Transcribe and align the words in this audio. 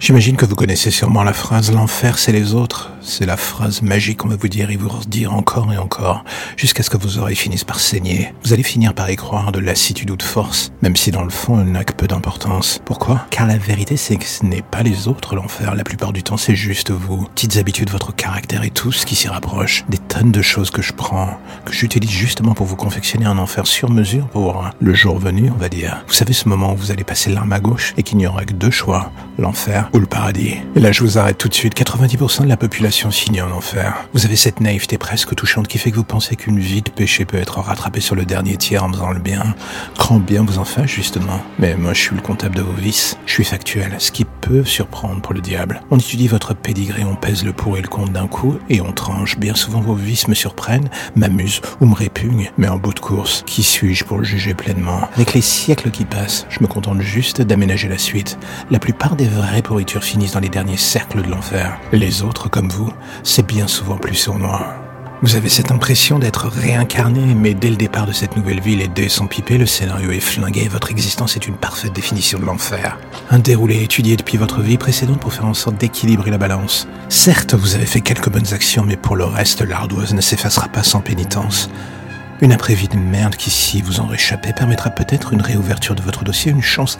J'imagine 0.00 0.38
que 0.38 0.46
vous 0.46 0.56
connaissez 0.56 0.90
sûrement 0.90 1.22
la 1.24 1.34
phrase 1.34 1.70
L'enfer 1.70 2.18
c'est 2.18 2.32
les 2.32 2.54
autres. 2.54 2.90
C'est 3.02 3.26
la 3.26 3.36
phrase 3.36 3.82
magique 3.82 4.18
qu'on 4.18 4.28
va 4.28 4.36
vous 4.36 4.48
dire 4.48 4.70
et 4.70 4.76
vous 4.76 4.88
redire 4.88 5.34
encore 5.34 5.70
et 5.74 5.76
encore, 5.76 6.24
jusqu'à 6.56 6.82
ce 6.82 6.88
que 6.88 6.96
vos 6.96 7.18
oreilles 7.18 7.36
finissent 7.36 7.64
par 7.64 7.80
saigner. 7.80 8.32
Vous 8.42 8.54
allez 8.54 8.62
finir 8.62 8.94
par 8.94 9.10
y 9.10 9.16
croire 9.16 9.52
de 9.52 9.58
lassitude 9.58 10.10
ou 10.10 10.16
de 10.16 10.22
force, 10.22 10.72
même 10.80 10.96
si 10.96 11.10
dans 11.10 11.22
le 11.22 11.30
fond 11.30 11.60
elle 11.60 11.70
n'a 11.70 11.84
que 11.84 11.92
peu 11.92 12.06
d'importance. 12.06 12.80
Pourquoi? 12.86 13.26
Car 13.30 13.46
la 13.46 13.58
vérité 13.58 13.98
c'est 13.98 14.16
que 14.16 14.24
ce 14.24 14.44
n'est 14.44 14.62
pas 14.62 14.82
les 14.82 15.06
autres 15.06 15.34
l'enfer, 15.34 15.74
la 15.74 15.84
plupart 15.84 16.14
du 16.14 16.22
temps 16.22 16.38
c'est 16.38 16.56
juste 16.56 16.90
vous. 16.90 17.26
Petites 17.34 17.58
habitudes, 17.58 17.90
votre 17.90 18.14
caractère 18.14 18.64
et 18.64 18.70
tout 18.70 18.92
ce 18.92 19.04
qui 19.04 19.16
s'y 19.16 19.28
rapproche. 19.28 19.84
Des 19.90 19.98
tonnes 19.98 20.32
de 20.32 20.42
choses 20.42 20.70
que 20.70 20.80
je 20.80 20.94
prends, 20.94 21.38
que 21.66 21.74
j'utilise 21.74 22.10
justement 22.10 22.54
pour 22.54 22.64
vous 22.64 22.76
confectionner 22.76 23.26
un 23.26 23.36
enfer 23.36 23.66
sur 23.66 23.90
mesure 23.90 24.28
pour 24.28 24.64
le 24.80 24.94
jour 24.94 25.18
venu, 25.18 25.50
on 25.54 25.58
va 25.58 25.68
dire. 25.68 26.02
Vous 26.06 26.14
savez 26.14 26.32
ce 26.32 26.48
moment 26.48 26.72
où 26.72 26.76
vous 26.76 26.90
allez 26.90 27.04
passer 27.04 27.30
l'arme 27.30 27.52
à 27.52 27.60
gauche 27.60 27.92
et 27.98 28.02
qu'il 28.02 28.16
n'y 28.16 28.26
aura 28.26 28.46
que 28.46 28.54
deux 28.54 28.70
choix, 28.70 29.12
l'enfer 29.38 29.89
ou 29.92 29.98
le 29.98 30.06
paradis. 30.06 30.56
Et 30.74 30.80
là 30.80 30.92
je 30.92 31.02
vous 31.02 31.18
arrête 31.18 31.38
tout 31.38 31.48
de 31.48 31.54
suite, 31.54 31.74
90% 31.76 32.42
de 32.42 32.48
la 32.48 32.56
population 32.56 33.10
signe 33.10 33.42
en 33.42 33.50
enfer. 33.50 34.04
Vous 34.12 34.24
avez 34.24 34.36
cette 34.36 34.60
naïveté 34.60 34.98
presque 34.98 35.34
touchante 35.34 35.68
qui 35.68 35.78
fait 35.78 35.90
que 35.90 35.96
vous 35.96 36.04
pensez 36.04 36.36
qu'une 36.36 36.58
vie 36.58 36.82
de 36.82 36.90
péché 36.90 37.24
peut 37.24 37.38
être 37.38 37.58
rattrapée 37.60 38.00
sur 38.00 38.14
le 38.14 38.24
dernier 38.24 38.56
tiers 38.56 38.84
en 38.84 38.92
faisant 38.92 39.10
le 39.10 39.20
bien. 39.20 39.54
Grand 39.96 40.18
bien 40.18 40.44
vous 40.44 40.58
en 40.58 40.64
fait 40.64 40.86
justement. 40.86 41.40
Mais 41.58 41.76
moi 41.76 41.92
je 41.92 42.00
suis 42.00 42.16
le 42.16 42.22
comptable 42.22 42.56
de 42.56 42.62
vos 42.62 42.72
vices, 42.72 43.16
je 43.26 43.34
suis 43.34 43.44
factuel, 43.44 43.94
ce 43.98 44.10
qui 44.10 44.24
peut 44.24 44.64
surprendre 44.64 45.20
pour 45.20 45.34
le 45.34 45.40
diable. 45.40 45.82
On 45.90 45.98
étudie 45.98 46.28
votre 46.28 46.54
pédigré, 46.54 47.04
on 47.04 47.16
pèse 47.16 47.44
le 47.44 47.52
pour 47.52 47.76
et 47.76 47.82
le 47.82 47.88
contre 47.88 48.12
d'un 48.12 48.26
coup 48.26 48.58
et 48.68 48.80
on 48.80 48.92
tranche. 48.92 49.38
Bien 49.38 49.54
souvent 49.54 49.80
vos 49.80 49.94
vices 49.94 50.28
me 50.28 50.34
surprennent, 50.34 50.88
m'amusent 51.16 51.60
ou 51.80 51.86
me 51.86 51.94
répugnent. 51.94 52.50
Mais 52.58 52.68
en 52.68 52.76
bout 52.76 52.94
de 52.94 53.00
course, 53.00 53.42
qui 53.46 53.62
suis-je 53.62 54.04
pour 54.04 54.18
le 54.18 54.24
juger 54.24 54.54
pleinement? 54.54 55.08
Avec 55.14 55.34
les 55.34 55.40
siècles 55.40 55.90
qui 55.90 56.04
passent, 56.04 56.46
je 56.48 56.60
me 56.60 56.66
contente 56.66 57.00
juste 57.00 57.42
d'aménager 57.42 57.88
la 57.88 57.98
suite. 57.98 58.38
La 58.70 58.78
plupart 58.78 59.16
des 59.16 59.28
vraies 59.28 59.62
finissent 60.00 60.32
dans 60.32 60.40
les 60.40 60.48
derniers 60.48 60.76
cercles 60.76 61.22
de 61.22 61.30
l'enfer. 61.30 61.78
Les 61.92 62.22
autres, 62.22 62.48
comme 62.48 62.68
vous, 62.68 62.92
c'est 63.22 63.46
bien 63.46 63.66
souvent 63.66 63.96
plus 63.96 64.14
sournois. 64.14 64.74
Vous 65.22 65.36
avez 65.36 65.50
cette 65.50 65.70
impression 65.70 66.18
d'être 66.18 66.48
réincarné, 66.48 67.34
mais 67.34 67.52
dès 67.52 67.68
le 67.68 67.76
départ 67.76 68.06
de 68.06 68.12
cette 68.12 68.38
nouvelle 68.38 68.60
ville 68.60 68.80
et 68.80 68.88
dès 68.88 69.10
son 69.10 69.26
pipé, 69.26 69.58
le 69.58 69.66
scénario 69.66 70.12
est 70.12 70.20
flingué 70.20 70.62
et 70.62 70.68
votre 70.68 70.90
existence 70.90 71.36
est 71.36 71.46
une 71.46 71.56
parfaite 71.56 71.92
définition 71.92 72.38
de 72.38 72.46
l'enfer. 72.46 72.98
Un 73.30 73.38
déroulé 73.38 73.82
étudié 73.82 74.16
depuis 74.16 74.38
votre 74.38 74.62
vie 74.62 74.78
précédente 74.78 75.20
pour 75.20 75.34
faire 75.34 75.44
en 75.44 75.52
sorte 75.52 75.76
d'équilibrer 75.76 76.30
la 76.30 76.38
balance. 76.38 76.88
Certes, 77.10 77.54
vous 77.54 77.74
avez 77.74 77.84
fait 77.84 78.00
quelques 78.00 78.30
bonnes 78.30 78.54
actions, 78.54 78.84
mais 78.86 78.96
pour 78.96 79.14
le 79.14 79.24
reste, 79.24 79.60
l'ardoise 79.60 80.14
ne 80.14 80.22
s'effacera 80.22 80.68
pas 80.68 80.82
sans 80.82 81.00
pénitence. 81.00 81.68
Une 82.42 82.52
après-vie 82.52 82.88
de 82.88 82.96
merde 82.96 83.36
qui, 83.36 83.50
si 83.50 83.82
vous 83.82 84.00
en 84.00 84.06
réchappez, 84.06 84.54
permettra 84.54 84.88
peut-être 84.88 85.34
une 85.34 85.42
réouverture 85.42 85.94
de 85.94 86.00
votre 86.00 86.24
dossier, 86.24 86.50
une 86.50 86.62
chance 86.62 86.98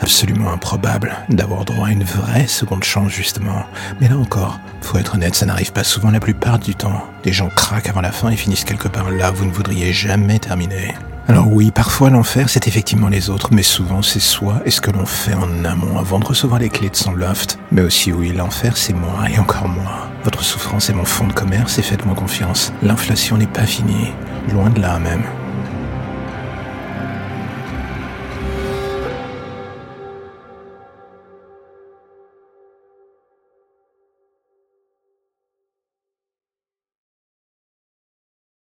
absolument 0.00 0.52
improbable 0.52 1.16
d'avoir 1.30 1.64
droit 1.64 1.88
à 1.88 1.92
une 1.92 2.04
vraie 2.04 2.46
seconde 2.46 2.84
chance, 2.84 3.10
justement. 3.10 3.64
Mais 4.00 4.08
là 4.08 4.18
encore, 4.18 4.60
faut 4.82 4.98
être 4.98 5.14
honnête, 5.14 5.34
ça 5.34 5.46
n'arrive 5.46 5.72
pas 5.72 5.82
souvent 5.82 6.10
la 6.10 6.20
plupart 6.20 6.58
du 6.58 6.74
temps. 6.74 7.06
Des 7.22 7.32
gens 7.32 7.48
craquent 7.48 7.88
avant 7.88 8.02
la 8.02 8.12
fin 8.12 8.28
et 8.28 8.36
finissent 8.36 8.64
quelque 8.64 8.88
part 8.88 9.10
là 9.10 9.30
vous 9.30 9.46
ne 9.46 9.52
voudriez 9.52 9.94
jamais 9.94 10.38
terminer. 10.38 10.94
Alors 11.26 11.50
oui, 11.50 11.70
parfois 11.70 12.10
l'enfer 12.10 12.50
c'est 12.50 12.68
effectivement 12.68 13.08
les 13.08 13.30
autres, 13.30 13.48
mais 13.50 13.62
souvent 13.62 14.02
c'est 14.02 14.20
soi 14.20 14.60
et 14.66 14.70
ce 14.70 14.82
que 14.82 14.90
l'on 14.90 15.06
fait 15.06 15.34
en 15.34 15.64
amont 15.64 15.98
avant 15.98 16.18
de 16.18 16.26
recevoir 16.26 16.60
les 16.60 16.68
clés 16.68 16.90
de 16.90 16.96
son 16.96 17.12
loft. 17.12 17.58
Mais 17.70 17.80
aussi 17.80 18.12
oui, 18.12 18.32
l'enfer 18.32 18.76
c'est 18.76 18.92
moi 18.92 19.30
et 19.30 19.38
encore 19.38 19.68
moi. 19.68 20.11
Votre 20.82 20.88
souffrance 20.88 20.90
est 20.90 20.98
mon 20.98 21.04
fonds 21.04 21.28
de 21.28 21.32
commerce 21.32 21.78
et 21.78 21.82
faites-moi 21.82 22.16
confiance. 22.16 22.72
L'inflation 22.82 23.36
n'est 23.36 23.46
pas 23.46 23.66
finie, 23.66 24.12
loin 24.52 24.68
de 24.68 24.80
là 24.80 24.98
même. 24.98 25.22